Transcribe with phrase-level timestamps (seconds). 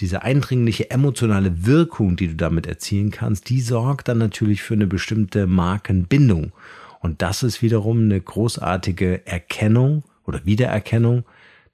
[0.00, 4.86] diese eindringliche emotionale Wirkung, die du damit erzielen kannst, die sorgt dann natürlich für eine
[4.86, 6.52] bestimmte Markenbindung.
[7.00, 11.24] Und das ist wiederum eine großartige Erkennung oder Wiedererkennung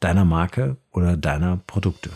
[0.01, 2.11] deiner Marke oder deiner Produkte.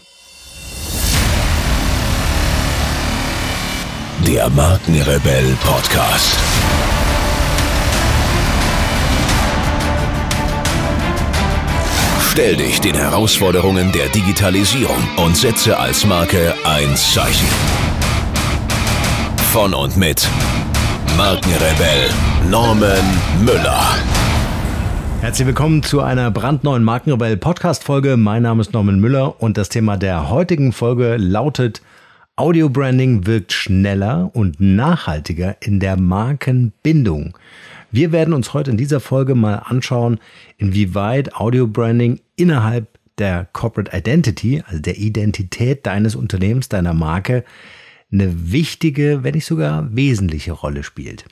[4.26, 6.38] Der Markenrebell Podcast.
[12.32, 17.48] Stell dich den Herausforderungen der Digitalisierung und setze als Marke ein Zeichen.
[19.50, 20.28] Von und mit
[21.16, 22.08] Markenrebell
[22.48, 23.04] Norman
[23.44, 23.96] Müller.
[25.20, 28.16] Herzlich willkommen zu einer brandneuen Markenrebell Podcast Folge.
[28.16, 31.82] Mein Name ist Norman Müller und das Thema der heutigen Folge lautet
[32.36, 37.36] Audio Branding wirkt schneller und nachhaltiger in der Markenbindung.
[37.90, 40.20] Wir werden uns heute in dieser Folge mal anschauen,
[40.58, 47.44] inwieweit Audio Branding innerhalb der Corporate Identity, also der Identität deines Unternehmens, deiner Marke,
[48.12, 51.24] eine wichtige, wenn nicht sogar wesentliche Rolle spielt.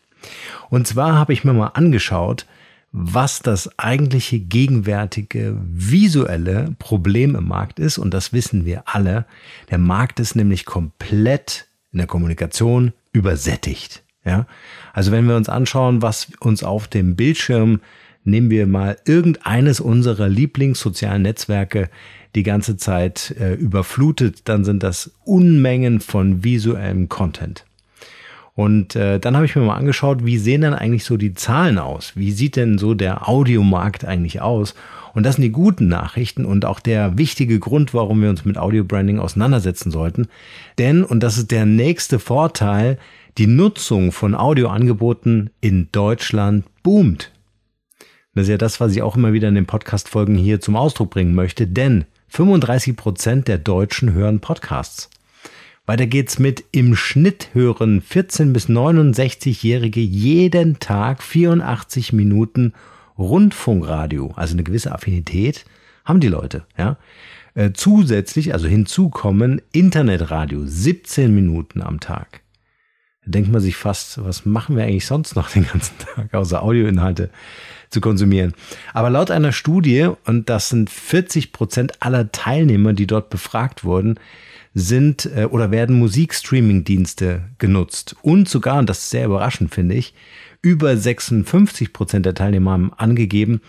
[0.69, 2.47] Und zwar habe ich mir mal angeschaut,
[2.91, 7.99] was das eigentliche gegenwärtige visuelle Problem im Markt ist.
[7.99, 9.27] Und das wissen wir alle.
[9.71, 14.03] Der Markt ist nämlich komplett in der Kommunikation übersättigt.
[14.29, 14.47] Ja?
[14.93, 17.81] Also wenn wir uns anschauen, was uns auf dem Bildschirm,
[18.25, 21.89] nehmen wir mal irgendeines unserer Lieblingssozialen Netzwerke
[22.35, 27.65] die ganze Zeit äh, überflutet, dann sind das Unmengen von visuellem Content.
[28.55, 31.79] Und äh, dann habe ich mir mal angeschaut, wie sehen denn eigentlich so die Zahlen
[31.79, 32.13] aus?
[32.17, 34.75] Wie sieht denn so der Audiomarkt eigentlich aus?
[35.15, 38.59] Und das sind die guten Nachrichten und auch der wichtige Grund, warum wir uns mit
[38.59, 40.27] Audio Branding auseinandersetzen sollten.
[40.77, 42.99] Denn, und das ist der nächste Vorteil,
[43.39, 47.31] die Nutzung von Audioangeboten in Deutschland boomt.
[48.35, 51.11] Das ist ja das, was ich auch immer wieder in den Podcast-Folgen hier zum Ausdruck
[51.11, 55.09] bringen möchte, denn 35 Prozent der Deutschen hören Podcasts.
[55.87, 62.73] Weiter geht's mit im Schnitt hören 14 bis 69-Jährige jeden Tag 84 Minuten
[63.17, 65.65] Rundfunkradio, also eine gewisse Affinität
[66.05, 66.97] haben die Leute, ja.
[67.55, 72.43] Äh, zusätzlich, also hinzukommen Internetradio 17 Minuten am Tag
[73.31, 77.31] denkt man sich fast, was machen wir eigentlich sonst noch den ganzen Tag, außer Audioinhalte
[77.91, 78.55] zu konsumieren.
[78.93, 84.19] Aber laut einer Studie, und das sind 40 Prozent aller Teilnehmer, die dort befragt wurden,
[84.75, 88.17] sind äh, oder werden Musikstreaming-Dienste genutzt.
[88.23, 90.15] Und sogar, und das ist sehr überraschend, finde ich,
[90.61, 93.61] über 56 Prozent der Teilnehmer haben angegeben,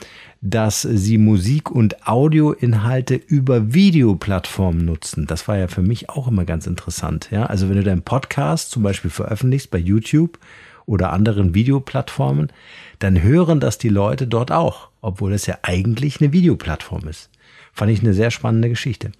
[0.41, 5.27] dass sie Musik- und Audioinhalte über Videoplattformen nutzen.
[5.27, 7.29] Das war ja für mich auch immer ganz interessant.
[7.31, 10.39] Ja, also wenn du deinen Podcast zum Beispiel veröffentlichst bei YouTube
[10.85, 12.51] oder anderen Videoplattformen,
[12.99, 17.29] dann hören das die Leute dort auch, obwohl es ja eigentlich eine Videoplattform ist.
[17.73, 19.11] Fand ich eine sehr spannende Geschichte.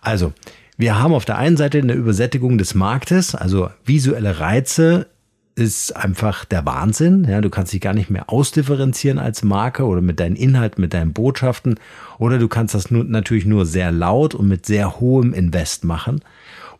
[0.00, 0.32] Also,
[0.76, 5.06] wir haben auf der einen Seite eine Übersättigung des Marktes, also visuelle Reize
[5.56, 7.24] ist einfach der Wahnsinn.
[7.28, 10.94] Ja, du kannst dich gar nicht mehr ausdifferenzieren als Marke oder mit deinen Inhalten, mit
[10.94, 11.76] deinen Botschaften.
[12.18, 16.20] Oder du kannst das nur, natürlich nur sehr laut und mit sehr hohem Invest machen.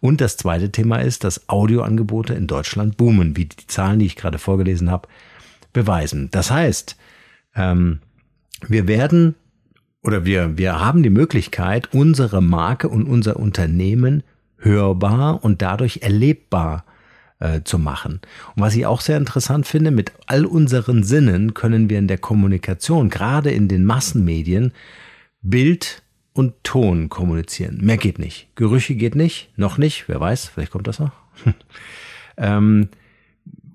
[0.01, 4.17] Und das zweite Thema ist, dass Audioangebote in Deutschland boomen, wie die Zahlen, die ich
[4.17, 5.09] gerade vorgelesen habe,
[5.73, 6.29] beweisen.
[6.31, 6.97] Das heißt,
[7.55, 8.01] ähm,
[8.69, 9.35] wir werden
[10.03, 14.23] oder wir, wir haben die Möglichkeit, unsere Marke und unser Unternehmen
[14.59, 16.85] hörbar und dadurch erlebbar
[17.45, 18.21] äh, zu machen.
[18.57, 22.17] Und was ich auch sehr interessant finde, mit all unseren Sinnen können wir in der
[22.17, 24.73] Kommunikation, gerade in den Massenmedien,
[25.43, 27.79] Bild und Ton kommunizieren.
[27.83, 28.49] Mehr geht nicht.
[28.55, 31.13] Gerüche geht nicht, noch nicht, wer weiß, vielleicht kommt das noch.
[32.39, 32.89] ähm,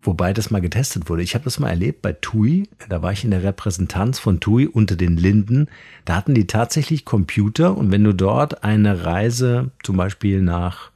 [0.01, 1.21] wobei das mal getestet wurde.
[1.21, 2.67] Ich habe das mal erlebt bei TUI.
[2.89, 5.67] Da war ich in der Repräsentanz von TUI unter den Linden.
[6.05, 10.91] Da hatten die tatsächlich Computer und wenn du dort eine Reise zum Beispiel nach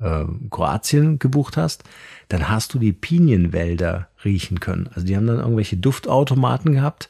[0.00, 1.84] äh, Kroatien gebucht hast,
[2.28, 4.88] dann hast du die Pinienwälder riechen können.
[4.94, 7.08] Also die haben dann irgendwelche Duftautomaten gehabt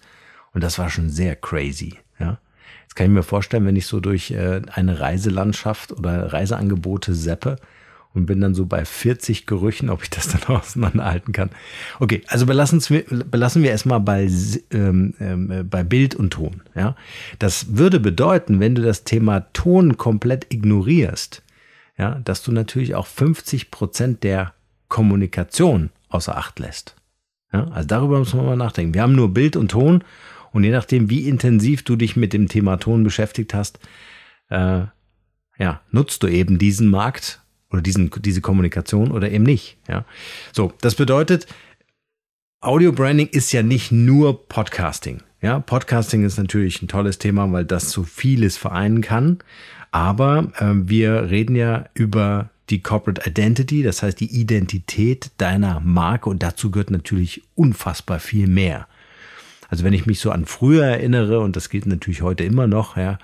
[0.52, 1.94] und das war schon sehr crazy.
[2.18, 2.38] Ja,
[2.82, 7.56] jetzt kann ich mir vorstellen, wenn ich so durch äh, eine Reiselandschaft oder Reiseangebote seppe
[8.16, 11.50] und bin dann so bei 40 Gerüchen, ob ich das dann auseinanderhalten kann.
[12.00, 14.28] Okay, also belassen wir, belassen wir erstmal bei,
[14.70, 16.62] ähm, äh, bei Bild und Ton.
[16.74, 16.96] Ja,
[17.38, 21.42] das würde bedeuten, wenn du das Thema Ton komplett ignorierst,
[21.98, 24.54] ja, dass du natürlich auch 50 Prozent der
[24.88, 26.94] Kommunikation außer Acht lässt.
[27.52, 28.94] Ja, also darüber muss man mal nachdenken.
[28.94, 30.04] Wir haben nur Bild und Ton
[30.52, 33.78] und je nachdem, wie intensiv du dich mit dem Thema Ton beschäftigt hast,
[34.48, 34.82] äh,
[35.58, 37.40] ja, nutzt du eben diesen Markt
[37.70, 39.78] oder diesen, diese Kommunikation oder eben nicht.
[39.88, 40.04] Ja,
[40.52, 41.46] so, das bedeutet,
[42.60, 45.22] Audio Branding ist ja nicht nur Podcasting.
[45.42, 49.38] Ja, Podcasting ist natürlich ein tolles Thema, weil das so vieles vereinen kann.
[49.90, 56.28] Aber äh, wir reden ja über die Corporate Identity, das heißt die Identität deiner Marke
[56.28, 58.88] und dazu gehört natürlich unfassbar viel mehr.
[59.68, 62.96] Also wenn ich mich so an früher erinnere, und das gilt natürlich heute immer noch,
[62.96, 63.18] ja,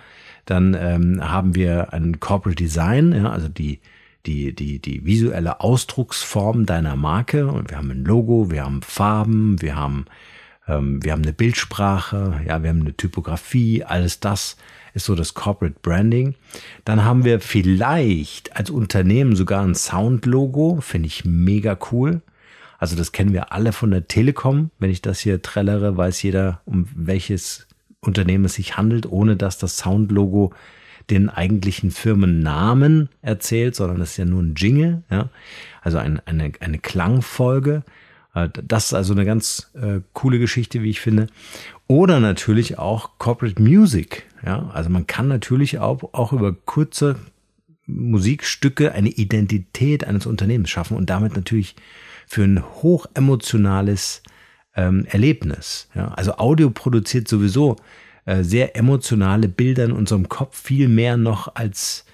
[0.45, 3.81] dann ähm, haben wir ein Corporate Design, ja, also die,
[4.27, 7.47] die, die, die visuelle Ausdrucksform deiner Marke.
[7.47, 10.07] Und wir haben ein Logo, wir haben Farben, wir haben,
[10.69, 14.57] ähm, wir haben eine Bildsprache, ja, wir haben eine Typografie, alles das
[14.95, 16.35] ist so das Corporate Branding.
[16.85, 22.21] Dann haben wir vielleicht als Unternehmen sogar ein Sound-Logo, finde ich mega cool.
[22.79, 24.71] Also das kennen wir alle von der Telekom.
[24.79, 27.67] Wenn ich das hier trällere, weiß jeder, um welches
[28.01, 30.53] Unternehmen es sich handelt, ohne dass das Sound-Logo
[31.11, 35.29] den eigentlichen Firmennamen erzählt, sondern es ist ja nur ein Jingle, ja.
[35.81, 37.83] Also ein, eine, eine Klangfolge.
[38.35, 41.27] Äh, das ist also eine ganz äh, coole Geschichte, wie ich finde.
[41.87, 44.25] Oder natürlich auch Corporate Music.
[44.45, 47.17] Ja, also man kann natürlich auch, auch über kurze
[47.87, 51.77] Musikstücke eine Identität eines Unternehmens schaffen und damit natürlich
[52.27, 54.23] für ein hochemotionales
[54.75, 55.89] ähm, Erlebnis.
[55.95, 57.77] Ja, also Audio produziert sowieso
[58.25, 62.05] äh, sehr emotionale Bilder in unserem Kopf, viel mehr noch als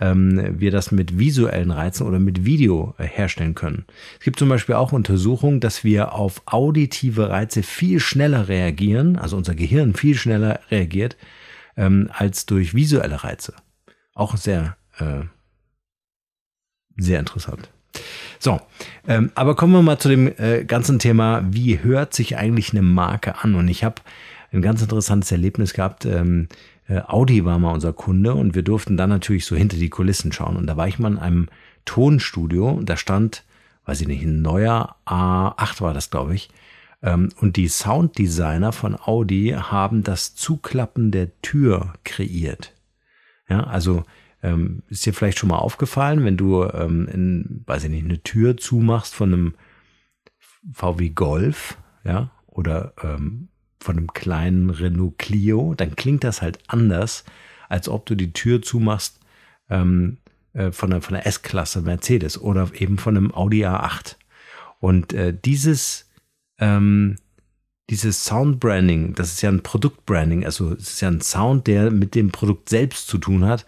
[0.00, 3.84] ähm, wir das mit visuellen Reizen oder mit Video äh, herstellen können.
[4.18, 9.36] Es gibt zum Beispiel auch Untersuchungen, dass wir auf auditive Reize viel schneller reagieren, also
[9.36, 11.16] unser Gehirn viel schneller reagiert,
[11.76, 13.54] ähm, als durch visuelle Reize.
[14.14, 15.22] Auch sehr, äh,
[16.96, 17.68] sehr interessant.
[18.38, 18.60] So,
[19.08, 22.82] ähm, aber kommen wir mal zu dem äh, ganzen Thema, wie hört sich eigentlich eine
[22.82, 23.56] Marke an?
[23.56, 23.96] Und ich habe
[24.52, 26.04] ein ganz interessantes Erlebnis gehabt.
[26.04, 29.90] Ähm, äh, Audi war mal unser Kunde und wir durften dann natürlich so hinter die
[29.90, 30.56] Kulissen schauen.
[30.56, 31.48] Und da war ich mal in einem
[31.84, 33.44] Tonstudio und da stand,
[33.84, 36.50] weiß ich nicht, ein neuer A8 war das, glaube ich.
[37.02, 42.74] Ähm, und die Sounddesigner von Audi haben das Zuklappen der Tür kreiert.
[43.48, 44.04] Ja, also
[44.42, 48.22] ähm, ist dir vielleicht schon mal aufgefallen, wenn du, ähm, in, weiß ich nicht, eine
[48.22, 49.54] Tür zumachst von einem
[50.72, 52.92] VW Golf, ja, oder
[53.80, 57.24] von einem kleinen Renault Clio, dann klingt das halt anders,
[57.68, 59.20] als ob du die Tür zumachst
[59.70, 60.18] ähm,
[60.52, 64.16] äh, von der, von der S-Klasse Mercedes oder eben von einem Audi A8.
[64.80, 66.10] Und äh, dieses,
[66.58, 67.16] ähm,
[67.90, 72.14] dieses Soundbranding, das ist ja ein Produktbranding, also es ist ja ein Sound, der mit
[72.14, 73.66] dem Produkt selbst zu tun hat,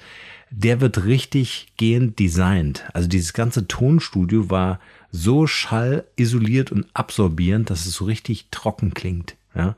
[0.50, 2.84] der wird richtig gehend designt.
[2.92, 4.80] Also dieses ganze Tonstudio war
[5.12, 9.36] so schallisoliert und absorbierend, dass es so richtig trocken klingt.
[9.54, 9.76] Ja?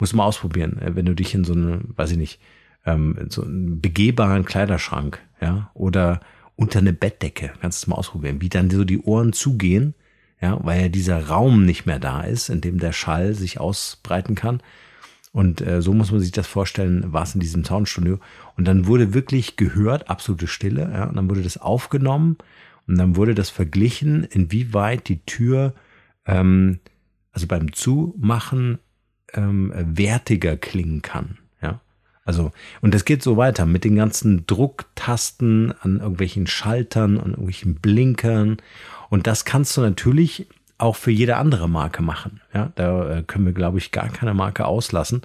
[0.00, 2.40] Muss mal ausprobieren, äh, wenn du dich in so eine, weiß ich nicht,
[2.84, 6.20] ähm, in so einen begehbaren Kleiderschrank, ja, oder
[6.56, 9.94] unter eine Bettdecke, kannst du mal ausprobieren, wie dann so die Ohren zugehen,
[10.40, 14.34] ja, weil ja dieser Raum nicht mehr da ist, in dem der Schall sich ausbreiten
[14.34, 14.62] kann.
[15.32, 18.18] Und äh, so muss man sich das vorstellen, war es in diesem Soundstudio.
[18.56, 22.36] Und dann wurde wirklich gehört, absolute Stille, ja, und dann wurde das aufgenommen
[22.86, 25.74] und dann wurde das verglichen, inwieweit die Tür,
[26.26, 26.80] ähm,
[27.32, 28.78] also beim Zumachen
[29.34, 31.38] ähm, wertiger klingen kann.
[31.62, 31.80] Ja,
[32.24, 37.76] also und das geht so weiter mit den ganzen Drucktasten an irgendwelchen Schaltern und irgendwelchen
[37.76, 38.58] Blinkern.
[39.08, 40.46] Und das kannst du natürlich
[40.78, 42.40] auch für jede andere Marke machen.
[42.54, 45.22] Ja, da äh, können wir, glaube ich, gar keine Marke auslassen,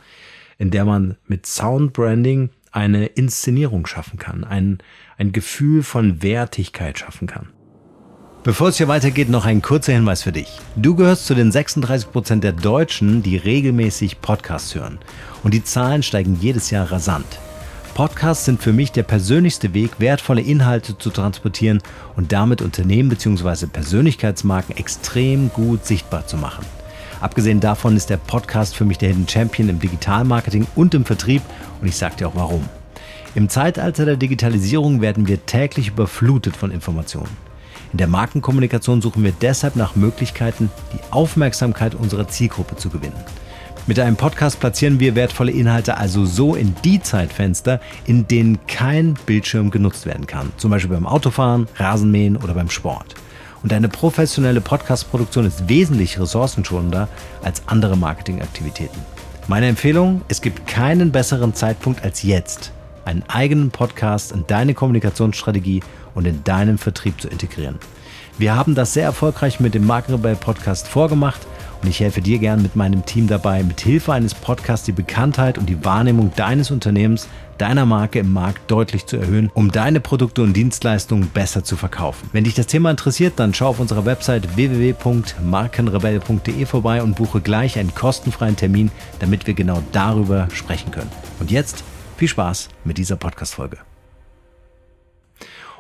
[0.57, 4.79] in der man mit Soundbranding eine Inszenierung schaffen kann, ein,
[5.17, 7.47] ein Gefühl von Wertigkeit schaffen kann.
[8.45, 10.59] Bevor es hier weitergeht, noch ein kurzer Hinweis für dich.
[10.75, 14.99] Du gehörst zu den 36 Prozent der Deutschen, die regelmäßig Podcasts hören.
[15.41, 17.25] Und die Zahlen steigen jedes Jahr rasant.
[17.95, 21.81] Podcasts sind für mich der persönlichste Weg, wertvolle Inhalte zu transportieren
[22.15, 23.65] und damit Unternehmen bzw.
[23.65, 26.67] Persönlichkeitsmarken extrem gut sichtbar zu machen.
[27.21, 31.41] Abgesehen davon ist der Podcast für mich der Hidden Champion im Digitalmarketing und im Vertrieb
[31.81, 32.69] und ich sage dir auch warum.
[33.33, 37.44] Im Zeitalter der Digitalisierung werden wir täglich überflutet von Informationen.
[37.95, 43.15] In der Markenkommunikation suchen wir deshalb nach Möglichkeiten, die Aufmerksamkeit unserer Zielgruppe zu gewinnen.
[43.87, 49.13] Mit einem Podcast platzieren wir wertvolle Inhalte also so in die Zeitfenster, in denen kein
[49.25, 50.51] Bildschirm genutzt werden kann.
[50.57, 53.15] Zum Beispiel beim Autofahren, Rasenmähen oder beim Sport.
[53.63, 57.07] Und eine professionelle Podcast-Produktion ist wesentlich ressourcenschonender
[57.43, 58.99] als andere Marketingaktivitäten.
[59.47, 62.73] Meine Empfehlung, es gibt keinen besseren Zeitpunkt als jetzt,
[63.05, 65.81] einen eigenen Podcast in deine Kommunikationsstrategie
[66.15, 67.77] und in deinen Vertrieb zu integrieren.
[68.37, 71.39] Wir haben das sehr erfolgreich mit dem Markenrebell Podcast vorgemacht
[71.81, 75.57] Und ich helfe dir gern mit meinem Team dabei, mit Hilfe eines Podcasts die Bekanntheit
[75.57, 80.41] und die Wahrnehmung deines Unternehmens, deiner Marke im Markt deutlich zu erhöhen, um deine Produkte
[80.41, 82.29] und Dienstleistungen besser zu verkaufen.
[82.33, 87.79] Wenn dich das Thema interessiert, dann schau auf unserer Website www.markenrebell.de vorbei und buche gleich
[87.79, 91.11] einen kostenfreien Termin, damit wir genau darüber sprechen können.
[91.39, 91.83] Und jetzt
[92.17, 93.77] viel Spaß mit dieser Podcast-Folge.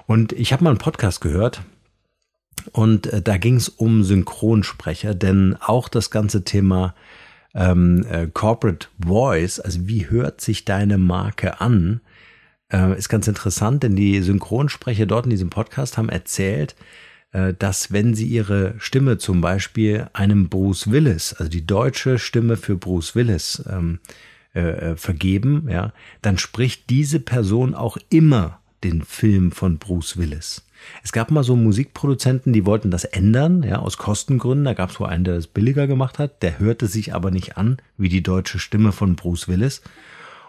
[0.07, 1.61] Und ich habe mal einen Podcast gehört,
[2.71, 6.95] und äh, da ging es um Synchronsprecher, denn auch das ganze Thema
[7.53, 12.01] ähm, äh, Corporate Voice, also wie hört sich deine Marke an,
[12.71, 16.75] äh, ist ganz interessant, denn die Synchronsprecher dort in diesem Podcast haben erzählt,
[17.31, 22.57] äh, dass wenn sie ihre Stimme zum Beispiel einem Bruce Willis, also die deutsche Stimme
[22.57, 23.99] für Bruce Willis, ähm,
[24.53, 30.65] äh, äh vergeben, ja, dann spricht diese Person auch immer den Film von Bruce Willis.
[31.03, 34.65] Es gab mal so Musikproduzenten, die wollten das ändern, ja, aus Kostengründen.
[34.65, 36.43] Da gab es wohl einen, der das billiger gemacht hat.
[36.43, 39.81] Der hörte sich aber nicht an wie die deutsche Stimme von Bruce Willis.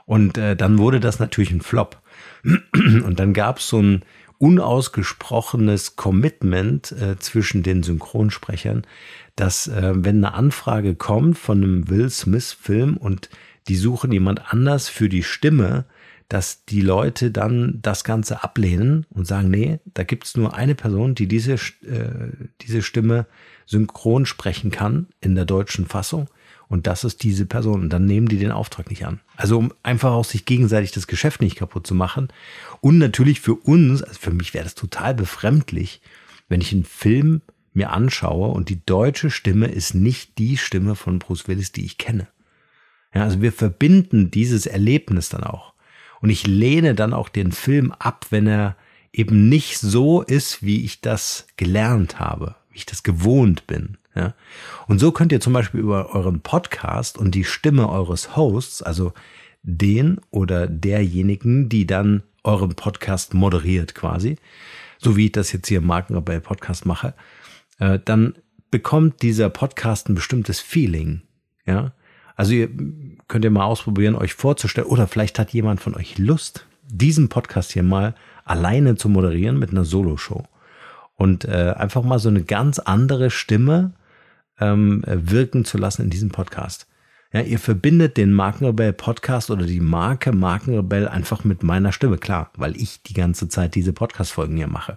[0.05, 2.01] Und äh, dann wurde das natürlich ein Flop.
[2.45, 4.03] Und dann gab es so ein
[4.39, 8.87] unausgesprochenes Commitment äh, zwischen den Synchronsprechern,
[9.35, 13.31] dass äh, wenn eine Anfrage kommt von einem Will Smith-Film und
[13.69, 15.87] die suchen jemand anders für die Stimme,
[16.29, 21.15] dass die Leute dann das Ganze ablehnen und sagen, nee, da gibt's nur eine Person,
[21.15, 23.27] die diese, äh, diese Stimme
[23.65, 26.29] synchron sprechen kann in der deutschen Fassung.
[26.69, 27.83] Und das ist diese Person.
[27.83, 29.21] Und dann nehmen die den Auftrag nicht an.
[29.37, 32.29] Also um einfach auch sich gegenseitig das Geschäft nicht kaputt zu machen.
[32.81, 36.01] Und natürlich für uns, also für mich wäre das total befremdlich,
[36.49, 37.43] wenn ich einen Film
[37.73, 41.99] mir anschaue und die deutsche Stimme ist nicht die Stimme von Bruce Willis, die ich
[41.99, 42.27] kenne.
[43.15, 45.75] Ja, also wir verbinden dieses Erlebnis dann auch.
[46.21, 48.77] Und ich lehne dann auch den Film ab, wenn er
[49.13, 53.97] eben nicht so ist, wie ich das gelernt habe, wie ich das gewohnt bin.
[54.15, 54.35] Ja?
[54.87, 59.13] Und so könnt ihr zum Beispiel über euren Podcast und die Stimme eures Hosts, also
[59.63, 64.37] den oder derjenigen, die dann euren Podcast moderiert quasi,
[64.99, 67.15] so wie ich das jetzt hier im Markenrebell Podcast mache,
[67.79, 68.35] äh, dann
[68.71, 71.23] bekommt dieser Podcast ein bestimmtes Feeling.
[71.67, 71.93] Ja,
[72.37, 72.69] also ihr
[73.29, 77.73] könnt ihr mal ausprobieren, euch vorzustellen, oder vielleicht hat jemand von euch Lust, diesen Podcast
[77.73, 78.15] hier mal
[78.45, 80.45] alleine zu moderieren mit einer Solo-Show.
[81.17, 83.93] Und äh, einfach mal so eine ganz andere Stimme
[84.61, 86.87] ähm, wirken zu lassen in diesem Podcast.
[87.33, 92.51] Ja, ihr verbindet den Markenrebell Podcast oder die Marke Markenrebell einfach mit meiner Stimme, klar,
[92.57, 94.97] weil ich die ganze Zeit diese Podcast-Folgen hier mache.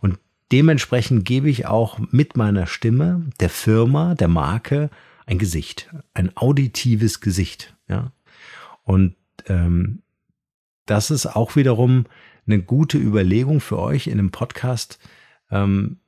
[0.00, 0.18] Und
[0.50, 4.90] dementsprechend gebe ich auch mit meiner Stimme der Firma, der Marke,
[5.28, 7.76] ein Gesicht, ein auditives Gesicht.
[7.86, 8.12] Ja?
[8.82, 9.14] Und
[9.46, 10.02] ähm,
[10.86, 12.06] das ist auch wiederum
[12.46, 14.98] eine gute Überlegung für euch in einem Podcast,
[15.50, 15.98] ähm,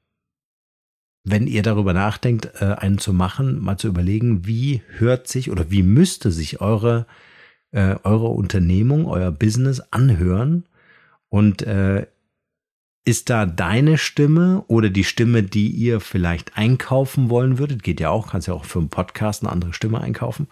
[1.23, 5.71] wenn ihr darüber nachdenkt, äh, einen zu machen, mal zu überlegen, wie hört sich oder
[5.71, 7.07] wie müsste sich eure,
[7.73, 10.65] äh, eure Unternehmung, euer Business anhören
[11.29, 12.07] und äh,
[13.05, 17.83] ist da deine Stimme oder die Stimme, die ihr vielleicht einkaufen wollen würdet?
[17.83, 20.49] Geht ja auch, kannst ja auch für einen Podcast eine andere Stimme einkaufen,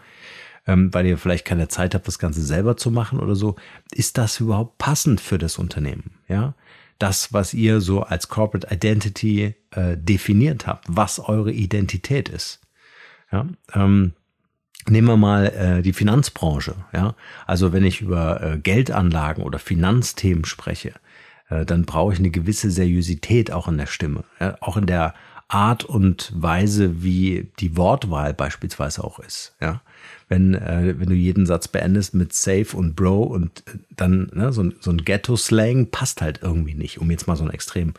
[0.67, 3.57] ähm, weil ihr vielleicht keine Zeit habt, das Ganze selber zu machen oder so.
[3.93, 6.12] Ist das überhaupt passend für das Unternehmen?
[6.28, 6.55] Ja,
[6.99, 12.61] das, was ihr so als Corporate Identity äh, definiert habt, was eure Identität ist.
[13.31, 14.14] Ja, ähm,
[14.88, 16.75] Nehmen wir mal äh, die Finanzbranche.
[16.95, 17.14] Ja,
[17.47, 20.95] also wenn ich über äh, Geldanlagen oder Finanzthemen spreche,
[21.49, 25.14] dann brauche ich eine gewisse Seriosität auch in der Stimme, ja, auch in der
[25.49, 29.55] Art und Weise, wie die Wortwahl beispielsweise auch ist.
[29.61, 29.81] Ja,
[30.28, 34.52] wenn äh, wenn du jeden Satz beendest mit Safe und Bro und äh, dann ne,
[34.52, 37.95] so, so ein Ghetto-Slang passt halt irgendwie nicht, um jetzt mal so ein Extrem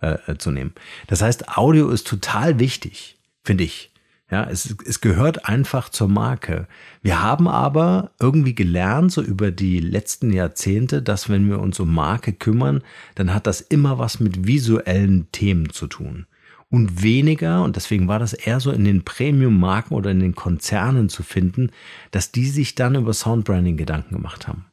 [0.00, 0.72] äh, äh zu nehmen.
[1.08, 3.90] Das heißt, Audio ist total wichtig, finde ich.
[4.30, 6.66] Ja, es, es gehört einfach zur Marke.
[7.02, 11.92] Wir haben aber irgendwie gelernt, so über die letzten Jahrzehnte, dass wenn wir uns um
[11.92, 12.82] Marke kümmern,
[13.14, 16.26] dann hat das immer was mit visuellen Themen zu tun.
[16.70, 21.08] Und weniger, und deswegen war das eher so in den Premium-Marken oder in den Konzernen
[21.08, 21.70] zu finden,
[22.10, 24.64] dass die sich dann über Soundbranding Gedanken gemacht haben.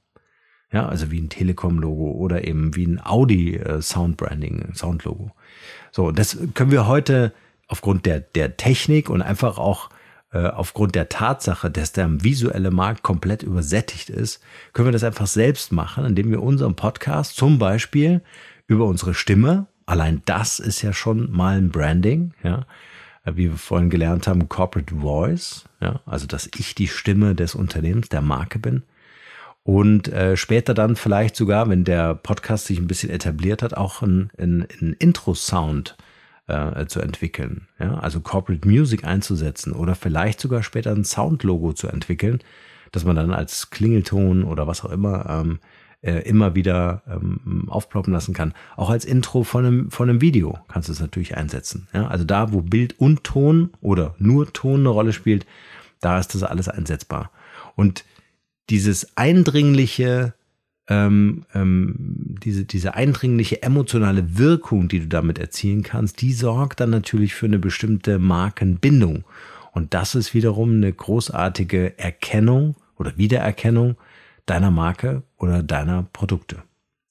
[0.71, 5.31] Ja, also wie ein Telekom-Logo oder eben wie ein Audi äh, Soundlogo.
[5.91, 7.33] So, das können wir heute
[7.71, 9.89] aufgrund der, der Technik und einfach auch
[10.33, 14.41] äh, aufgrund der Tatsache, dass der visuelle Markt komplett übersättigt ist,
[14.73, 18.21] können wir das einfach selbst machen, indem wir unseren Podcast zum Beispiel
[18.67, 22.65] über unsere Stimme, allein das ist ja schon mal ein Branding, ja,
[23.23, 28.09] wie wir vorhin gelernt haben, Corporate Voice, ja, also dass ich die Stimme des Unternehmens,
[28.09, 28.83] der Marke bin.
[29.63, 34.01] Und äh, später dann vielleicht sogar, wenn der Podcast sich ein bisschen etabliert hat, auch
[34.01, 35.95] ein, ein, ein Intro-Sound
[36.51, 37.67] äh, zu entwickeln.
[37.79, 37.95] Ja?
[37.95, 42.39] Also Corporate Music einzusetzen oder vielleicht sogar später ein Soundlogo zu entwickeln,
[42.91, 45.59] dass man dann als Klingelton oder was auch immer ähm,
[46.01, 48.53] äh, immer wieder ähm, aufploppen lassen kann.
[48.75, 51.87] Auch als Intro von einem, von einem Video kannst du es natürlich einsetzen.
[51.93, 52.07] Ja?
[52.07, 55.45] Also da, wo Bild und Ton oder nur Ton eine Rolle spielt,
[55.99, 57.31] da ist das alles einsetzbar.
[57.75, 58.03] Und
[58.69, 60.33] dieses eindringliche,
[60.87, 61.95] ähm, ähm,
[62.43, 67.45] diese, diese eindringliche emotionale Wirkung, die du damit erzielen kannst, die sorgt dann natürlich für
[67.45, 69.23] eine bestimmte Markenbindung.
[69.73, 73.95] Und das ist wiederum eine großartige Erkennung oder Wiedererkennung
[74.45, 76.63] deiner Marke oder deiner Produkte.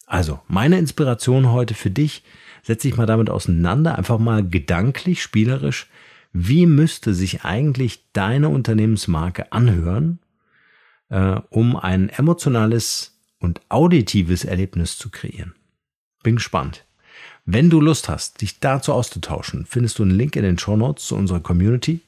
[0.07, 2.25] Also, meine Inspiration heute für dich,
[2.63, 5.89] setz dich mal damit auseinander, einfach mal gedanklich, spielerisch,
[6.33, 10.19] wie müsste sich eigentlich deine Unternehmensmarke anhören,
[11.09, 13.10] äh, um ein emotionales
[13.41, 15.55] und auditives Erlebnis zu kreieren.
[16.23, 16.85] Bin gespannt.
[17.47, 21.07] Wenn du Lust hast, dich dazu auszutauschen, findest du einen Link in den Show Notes
[21.07, 22.01] zu unserer Community.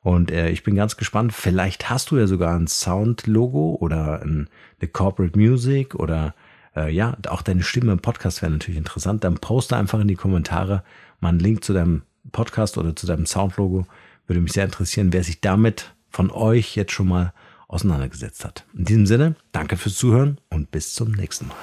[0.00, 1.32] Und äh, ich bin ganz gespannt.
[1.32, 4.48] Vielleicht hast du ja sogar ein Sound-Logo oder ein,
[4.80, 6.34] eine Corporate Music oder
[6.76, 9.24] äh, ja, auch deine Stimme im Podcast wäre natürlich interessant.
[9.24, 10.84] Dann poste einfach in die Kommentare
[11.20, 13.86] mal einen Link zu deinem Podcast oder zu deinem Sound-Logo.
[14.26, 17.32] Würde mich sehr interessieren, wer sich damit von euch jetzt schon mal
[17.68, 18.64] auseinandergesetzt hat.
[18.74, 21.56] In diesem Sinne, danke fürs Zuhören und bis zum nächsten Mal.